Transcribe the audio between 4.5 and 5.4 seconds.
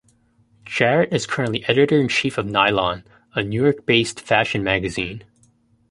magazine.